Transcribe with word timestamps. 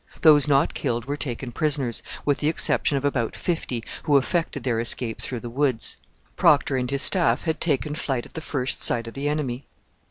Those 0.21 0.47
not 0.47 0.73
killed 0.73 1.05
were 1.05 1.15
taken 1.15 1.51
prisoners, 1.51 2.01
with 2.25 2.39
the 2.39 2.47
exception 2.47 2.97
of 2.97 3.05
about 3.05 3.35
fifty 3.35 3.83
who 4.05 4.17
effected 4.17 4.63
their 4.63 4.79
escape 4.79 5.21
through 5.21 5.41
the 5.41 5.47
woods. 5.51 5.97
Procter 6.35 6.75
and 6.75 6.89
his 6.89 7.03
staff 7.03 7.43
had 7.43 7.61
taken 7.61 7.93
flight 7.93 8.25
at 8.25 8.33
the 8.33 8.41
first 8.41 8.81
sight 8.81 9.05
of 9.05 9.13
the 9.13 9.29
enemy. 9.29 9.67